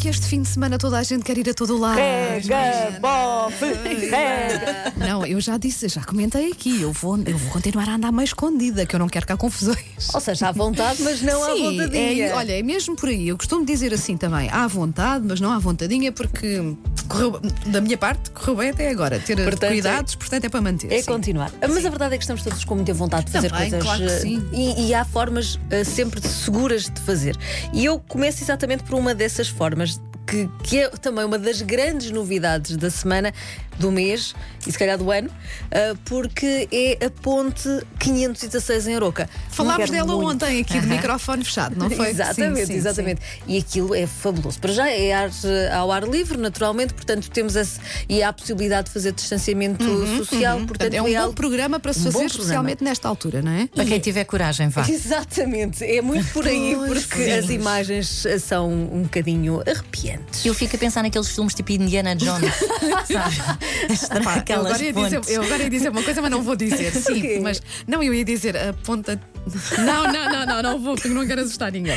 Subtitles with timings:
[0.00, 1.96] que este fim de semana toda a gente quer ir a todo lado.
[1.96, 3.66] Pega, bofe,
[4.10, 4.92] pega.
[4.96, 6.80] Não, eu já disse, já comentei aqui.
[6.80, 9.78] Eu vou, eu vou continuar a andar meio escondida, que eu não quero cá confusões.
[10.14, 12.26] Ou seja, à vontade, mas não à Sim, vontadinha.
[12.28, 13.28] é, olha, é mesmo por aí.
[13.28, 16.74] Eu costumo dizer assim também, à vontade, mas não à vontadinha, porque
[17.06, 19.18] correu- da minha parte correu bem até agora.
[19.20, 20.90] Ter Portanto, cuidados, portanto, é para manter.
[20.92, 21.04] É sim.
[21.10, 21.50] continuar.
[21.60, 23.84] Mas a verdade é que estamos todos com muita vontade de fazer Também, coisas.
[23.86, 24.42] claro que eh, sim.
[24.52, 27.36] E, e há formas eh, sempre seguras de fazer.
[27.74, 29.89] E eu começo exatamente por uma dessas formas.
[29.90, 29.98] there's
[30.30, 33.32] Que, que é também uma das grandes novidades da semana,
[33.78, 34.34] do mês
[34.66, 35.30] e se calhar do ano,
[35.70, 37.66] eh, porque é a ponte
[37.98, 39.28] 516 em Aroca.
[39.48, 40.28] Falámos dela muito.
[40.44, 42.10] ontem aqui de microfone fechado, não foi?
[42.10, 43.22] Exatamente, Sim, sim, exatamente.
[43.46, 44.58] E aquilo é fabuloso.
[44.60, 45.30] Para já é ar,
[45.74, 49.84] ao ar livre, naturalmente, portanto temos esse, e há a possibilidade de fazer distanciamento
[50.18, 50.66] social, sim.
[50.66, 53.52] portanto é um bom algo- programa para se um bom fazer, especialmente nesta altura, não
[53.52, 53.66] é?
[53.66, 54.86] Para quem tiver coragem, vá.
[54.86, 60.19] Exatamente, é muito por aí, porque as imagens são um bocadinho arrepiantes.
[60.44, 62.54] Eu fico a pensar naqueles filmes tipo Indiana Jones,
[63.06, 64.24] sabe?
[64.24, 66.92] Pá, eu, agora ia dizer, eu agora ia dizer uma coisa, mas não vou dizer.
[67.00, 69.20] Sim, mas não, eu ia dizer a ponta.
[69.78, 71.96] Não, não, não, não, não vou, porque não quero assustar ninguém.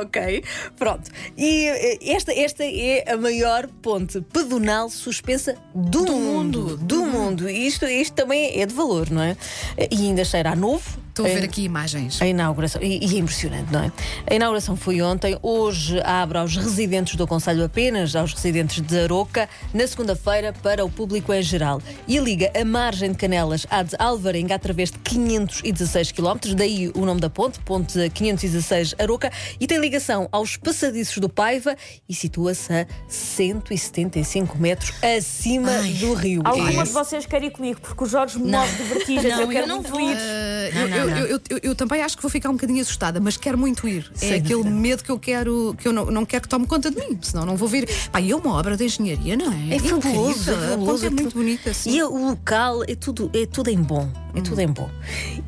[0.00, 0.44] ok,
[0.76, 1.10] pronto.
[1.36, 6.76] E eh, esta, esta é a maior ponte pedonal suspensa do, mundo.
[6.76, 7.50] Do mundo.
[7.50, 9.36] E isto, isto também é de valor, não é?
[9.90, 11.03] E ainda cheira a novo.
[11.14, 12.20] Estou a ver aqui imagens.
[12.20, 13.92] A inauguração, e, e é impressionante, não é?
[14.28, 19.48] A inauguração foi ontem, hoje abre aos residentes do Conselho apenas, aos residentes de Aroca,
[19.72, 21.80] na segunda-feira para o público em geral.
[22.08, 27.06] E liga a margem de Canelas à de Alvarenga através de 516 km, daí o
[27.06, 31.76] nome da ponte, ponte 516 Aroca, e tem ligação aos passadiços do Paiva
[32.08, 35.70] e situa-se a 175 metros acima
[36.00, 36.42] do rio.
[36.44, 37.80] Alguma É de vocês quer ir comigo?
[37.80, 39.32] Porque o Jorge me move de vertigens.
[39.32, 40.00] Não, eu quero eu não muito vou.
[40.00, 40.16] ir.
[40.16, 43.20] Uh, Não, eu, não, eu- eu- eu- também acho que vou ficar um bocadinho assustada,
[43.20, 44.10] mas quero muito ir.
[44.14, 46.90] Sem é aquele medo que eu quero, que eu não, não quero que tome conta
[46.90, 47.88] de mim, senão não vou vir.
[48.10, 49.76] Pá, e é uma obra de engenharia, não é?
[49.76, 51.06] É fabuloso, é A fabuloso.
[51.06, 51.90] é muito bonita, sim.
[51.90, 54.08] E o local é tudo, é tudo em bom.
[54.34, 54.90] É tudo em bom.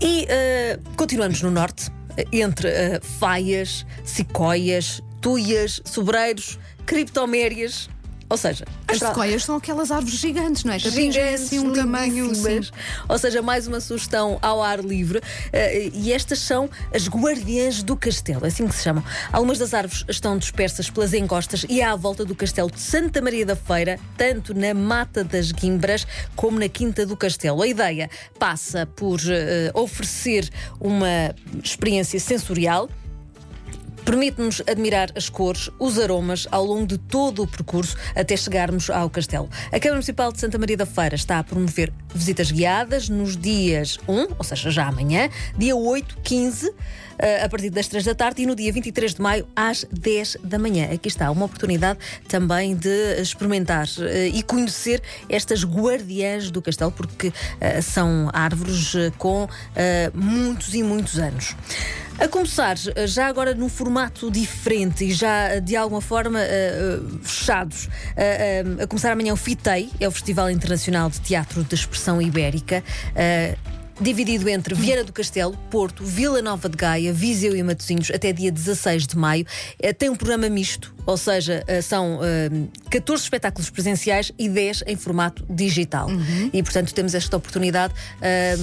[0.00, 7.88] E eh, continuamos no norte, eh, entre eh, faias, sicóias, tuias, sobreiros, criptomérias.
[8.28, 10.78] Ou seja, As Astral- sequoias são aquelas árvores gigantes, não é?
[10.78, 12.32] Gigantes, assim um tamanho.
[12.34, 12.60] Sim.
[13.08, 15.20] Ou seja, mais uma sugestão ao ar livre.
[15.52, 19.02] eh, e estas são as guardiãs do castelo, é assim que se chamam.
[19.32, 23.44] Algumas das árvores estão dispersas pelas encostas e à volta do castelo de Santa Maria
[23.44, 27.62] da Feira, tanto na Mata das Guimbras como na Quinta do Castelo.
[27.62, 28.08] A ideia
[28.38, 30.48] passa por eh, oferecer
[30.80, 32.88] uma experiência sensorial.
[34.06, 39.10] Permite-nos admirar as cores, os aromas ao longo de todo o percurso até chegarmos ao
[39.10, 39.50] castelo.
[39.66, 43.98] A Câmara Municipal de Santa Maria da Feira está a promover visitas guiadas nos dias
[44.06, 45.28] 1, ou seja, já amanhã,
[45.58, 46.72] dia 8, 15,
[47.18, 50.38] eh, a partir das 3 da tarde e no dia 23 de maio às 10
[50.44, 50.88] da manhã.
[50.92, 57.32] Aqui está uma oportunidade também de experimentar eh, e conhecer estas guardiãs do castelo, porque
[57.60, 59.48] eh, são árvores com
[60.14, 61.56] muitos e muitos anos.
[62.18, 67.90] A começar, já agora num formato diferente e já eh, de alguma forma eh, fechados,
[68.16, 72.20] eh, eh, a começar amanhã o FITEI, é o Festival Internacional de Teatro de Expressão
[72.20, 72.82] Ibérica.
[73.98, 78.32] Eh, Dividido entre Vieira do Castelo, Porto, Vila Nova de Gaia, Viseu e Matosinhos até
[78.32, 79.46] dia 16 de maio.
[79.78, 82.50] Eh, Tem um programa misto, ou seja, eh, são eh,
[82.90, 86.08] 14 espetáculos presenciais e 10 em formato digital.
[86.52, 88.54] E, portanto, temos esta oportunidade eh,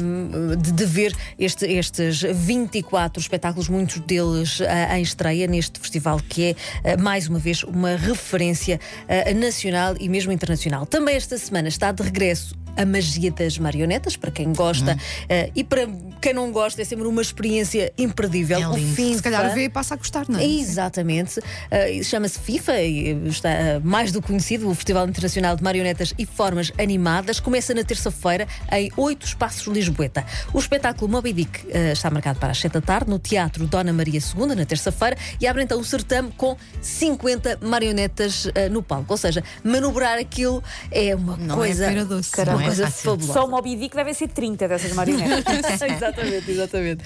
[0.74, 6.56] de, ver este- estes 24 espetáculos, muitos deles eh, em estreia neste festival, que é,
[6.84, 10.86] eh, mais uma vez, uma referência eh, nacional e mesmo internacional.
[10.86, 14.98] Também esta semana está de regresso a magia das marionetas, para quem gosta,
[15.30, 15.88] eh, e para
[16.22, 18.60] quem não gosta, é sempre uma experiência imperdível.
[18.60, 20.46] É o fim Se calhar vê e passa a gostar, não é?
[20.46, 21.40] Exatamente.
[21.40, 26.26] Uh, Chama-se FIFA e está uh, mais do conhecido, o Festival Internacional de Marionetas e
[26.26, 27.40] Formas Animadas.
[27.40, 30.26] Começa na terça-feira em oito espaços Lisboeta.
[30.54, 33.92] O espetáculo Moby Dick uh, está marcado para as 7 da tarde no Teatro Dona
[33.92, 39.12] Maria II, na terça-feira, e abre então o certame com 50 marionetas uh, no palco.
[39.14, 43.12] Ou seja, manobrar aquilo é uma Não é coisa, Não é coisa fácil.
[43.12, 43.34] fabulosa.
[43.34, 45.44] Só o Moby Dick devem ser 30 dessas marionetas.
[45.82, 47.04] exatamente, exatamente.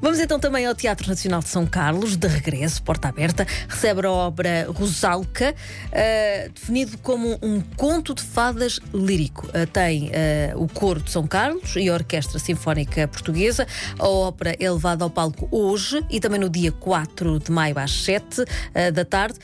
[0.00, 4.10] Vamos então também ao Teatro Nacional de São Carlos, de regresso, porta aberta, recebe a
[4.10, 5.54] obra Rosalca,
[5.90, 9.48] eh, definido como um conto de fadas lírico.
[9.52, 13.66] Eh, tem eh, o coro de São Carlos e a Orquestra Sinfónica Portuguesa.
[13.98, 18.04] A ópera é levada ao palco hoje e também no dia 4 de maio às
[18.04, 18.44] 7
[18.74, 19.38] eh, da tarde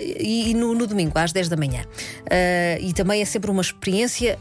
[0.00, 1.84] e, no, no domingo às 10 da manhã.
[2.80, 4.38] E também é sempre uma experiência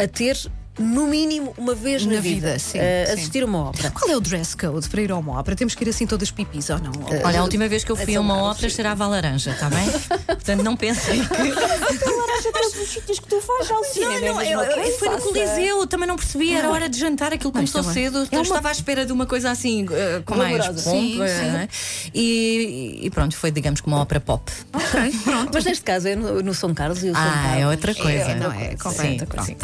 [0.00, 3.12] a ter no mínimo, uma vez na, Na vida, sim, eh, sim.
[3.12, 3.90] assistir a uma ópera.
[3.90, 5.56] Qual é o dress code para ir a uma ópera?
[5.56, 6.92] Temos que ir assim todas pipis ou não?
[7.24, 8.56] Olha, a última vez que eu fui a uma Carlos.
[8.56, 9.88] ópera cheirava a laranja, está bem?
[10.26, 11.42] Portanto, não pensei que.
[11.50, 14.12] Laranja todos os sítios que tu fazes ao cinema.
[14.14, 17.32] é a mesma eu- eu- foi no Coliseu, também não percebi, era hora de jantar,
[17.32, 17.92] aquilo começou bem.
[17.92, 18.26] cedo.
[18.32, 20.78] Eu estava à espera de uma coisa assim, eh, com mais pompa.
[20.78, 22.10] Sim, sim.
[22.14, 24.50] E, e pronto, foi, digamos, como uma ópera pop.
[24.72, 25.50] Ok, pronto.
[25.52, 27.62] Mas neste caso é no, São Carlos e o São Ah, Carlos.
[27.62, 28.34] é outra coisa.
[28.36, 28.70] não é?
[28.70, 29.56] Sim, Completa, pronto, sim.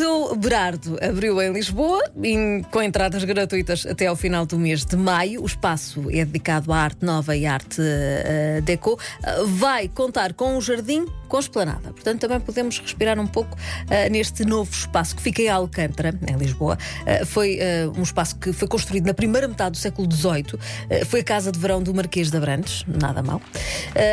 [0.00, 4.96] Museu Berardo abriu em Lisboa, em- com entradas gratuitas até ao final do mês de
[4.96, 5.42] maio.
[5.42, 8.98] O espaço é dedicado à arte nova e arte eh, deco.
[9.22, 11.92] Eh, vai contar com um jardim com esplanada.
[11.92, 13.56] Portanto, também podemos respirar um pouco
[13.88, 16.76] eh, neste novo espaço que fica em Alcântara, em Lisboa.
[17.06, 20.58] Eh, foi eh, um espaço que foi construído na primeira metade do século XVIII.
[21.06, 23.40] Foi a casa de verão do Marquês de Abrantes, nada mal.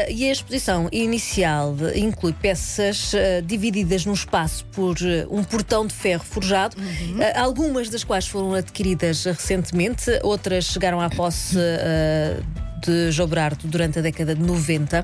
[0.10, 3.12] E a exposição inicial de- inclui peças
[3.46, 4.96] divididas num espaço por
[5.32, 6.78] um portão de ferro forjado,
[7.20, 11.56] eh, algumas das quais foram adquiridas recentemente, outras chegaram à posse
[12.86, 15.04] de João Berardo durante a década de 90.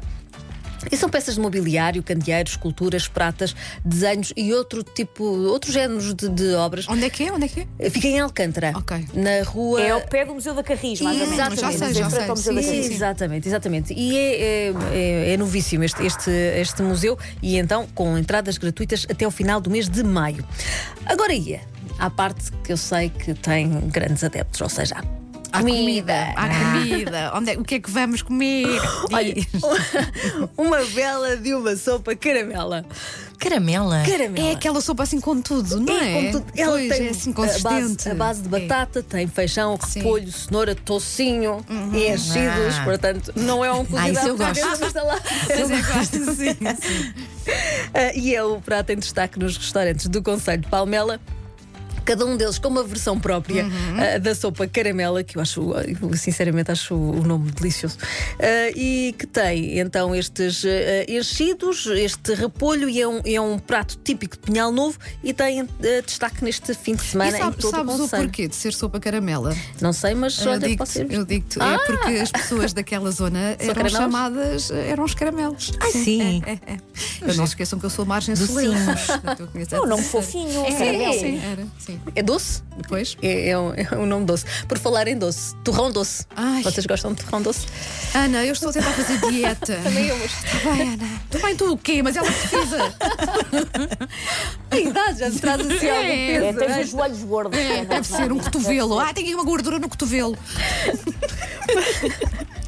[0.92, 6.30] E são peças de mobiliário, candeeiros, esculturas, pratas, desenhos e outro tipo, outros géneros de,
[6.30, 6.88] de obras.
[6.88, 7.32] Onde é que é?
[7.32, 7.90] Onde é que é?
[7.90, 9.06] Fica em Alcântara, Ok.
[9.14, 9.82] na rua.
[9.82, 11.34] É ao pé do Museu da Carris, mais ou menos.
[11.54, 11.62] Exatamente.
[11.62, 12.20] Já sei, Em já sei.
[12.20, 12.66] da Carris.
[12.66, 12.94] sim.
[12.94, 13.94] Exatamente, exatamente.
[13.94, 19.06] E é, é, é- é novíssimo este, este, este museu e então com entradas gratuitas
[19.10, 20.46] até o final do mês de maio.
[21.06, 21.62] Agora ia
[22.00, 24.96] à parte que eu sei que tem grandes adeptos, ou seja,
[25.54, 26.34] Há comida.
[26.36, 27.32] Há comida.
[27.36, 28.66] Onde é, o que é que vamos comer?
[29.14, 29.36] Olha,
[30.58, 32.84] uma bela de uma sopa caramela.
[33.38, 34.04] Caramela.
[34.06, 34.48] Caramela.
[34.48, 36.14] É aquela sopa assim com tudo, não é?
[36.14, 36.46] com tudo.
[36.56, 37.64] Ela Pois, tem é assim a consistente.
[37.70, 38.60] base, a base de É.
[38.60, 40.00] batata, tem feijão, Sim.
[40.00, 41.64] repolho, cenoura, tocinho
[41.94, 42.76] e enchidos.
[42.80, 42.84] Ah.
[42.86, 44.60] Portanto, não é um cozido Ah, isso eu gosto.
[44.62, 44.92] portuguesa,
[45.50, 47.14] mas eu gosto, sim.
[47.94, 51.20] Ah, e é o prato em destaque nos restaurantes do Conselho de Palmela.
[52.06, 53.66] Cada um deles com uma versão própria
[53.98, 57.98] ah, da sopa caramela, que eu acho, eu sinceramente acho o nome delicioso.
[58.40, 63.58] Ah, e que tem então estes ah, enchidos, este repolho, e é um, é um
[63.58, 65.68] prato típico de Pinhal Novo e tem
[66.06, 68.24] destaque neste fim de E semana em sabe- todo o sabes o Conselho.
[68.24, 69.56] porquê de ser sopa caramela?
[69.82, 71.12] Não sei, mas Eu olha, digo-te, pode ser.
[71.12, 71.58] eu digo-te.
[71.62, 71.74] Ah!
[71.76, 73.92] É porque as pessoas daquela zona eram caramelos?
[73.98, 75.72] chamadas, eram os caramelos.
[75.80, 76.42] Ah, sim.
[76.46, 76.78] É, é, é.
[77.26, 78.34] Mas não se esqueçam que eu sou margem.
[78.34, 80.66] É É um nome fofinho.
[80.66, 80.72] É.
[80.74, 81.14] caramelo.
[81.20, 81.68] Sim, era.
[81.80, 81.93] Sim.
[82.16, 82.62] É doce?
[82.78, 83.18] Depois?
[83.22, 84.46] É, é um, é um nome doce.
[84.68, 86.26] Por falar em doce, torrão doce.
[86.36, 86.64] Ai.
[86.64, 87.66] Vocês gostam de torrão doce?
[88.14, 89.78] Ana, eu estou a tentar fazer dieta.
[89.84, 91.22] Também eu, mas Tá bem, Ana.
[91.30, 92.02] Tu bem, tu o quê?
[92.04, 92.96] Mas ela precisa.
[94.72, 96.46] a idade já te traz assim algum É, peso.
[96.46, 97.60] É, tens os joelhos gordos.
[97.60, 99.00] É, deve ser um cotovelo.
[99.00, 100.38] Ah, tem aqui uma gordura no cotovelo.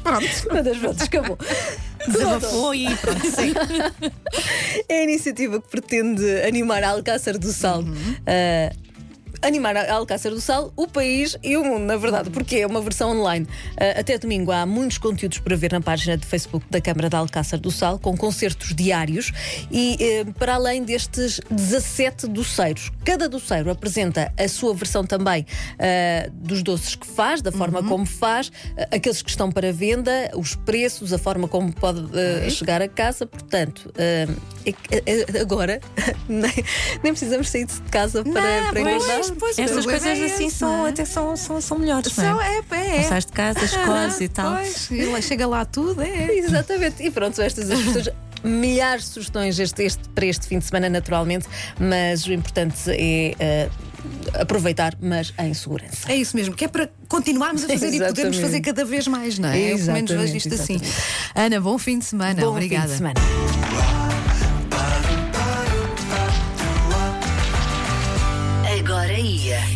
[0.02, 0.26] Pronto.
[0.50, 1.36] Uma das voltas acabou.
[2.06, 3.26] Desabafou e pronto.
[3.28, 3.52] Sim.
[4.88, 7.82] É a iniciativa que pretende animar a Alcácer do Sal.
[8.24, 8.72] Ah,
[9.46, 12.80] animar a Alcácer do Sal, o país e o mundo, na verdade, porque é uma
[12.80, 13.46] versão online.
[13.76, 17.16] Ah, até domingo há muitos conteúdos para ver na página de Facebook da Câmara de
[17.16, 19.32] Alcácer do Sal, com concertos diários
[19.70, 22.90] e eh, para além destes 17 doceiros.
[23.04, 25.46] Cada doceiro apresenta a sua versão também
[25.78, 30.30] ah, dos doces que faz, da forma como faz, ah, aqueles que estão para venda,
[30.34, 33.26] os preços, a forma como pode ah, chegar a casa.
[33.26, 34.26] Portanto, é
[35.40, 35.80] agora
[36.28, 36.52] nem,
[37.02, 39.35] precisamos sair de casa para, para pois, engordar.
[39.38, 40.90] Pois, Estas problema coisas é assim esse, são, é?
[40.90, 42.12] até são, são, são melhores.
[42.12, 42.60] São, não é?
[42.70, 43.02] é, é.
[43.04, 44.56] Sais de casa, escolhes e tal.
[44.56, 46.34] Pois, e lá- chega lá tudo, é.
[46.38, 47.02] Exatamente.
[47.02, 48.08] E pronto, estas as pessoas.
[48.44, 51.46] Milhares de sugestões este, este- para este fim de semana, naturalmente,
[51.80, 53.68] mas o importante é eh,
[54.34, 56.10] aproveitar, mas em segurança.
[56.12, 58.40] É isso mesmo, que é para continuarmos a fazer e podermos Exatamente.
[58.42, 59.56] fazer cada vez mais, não é?
[59.72, 60.74] Eu pelo menos Exatamente, vejo isto assim.
[60.74, 61.02] exatamente.
[61.34, 62.40] Ana, bom fim de semana.
[62.40, 62.84] Bom Obrigada.
[62.86, 63.95] fim de semana.
[69.46, 69.66] Agora ia.